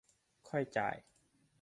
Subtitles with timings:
[0.47, 0.95] ค่อยจ่าย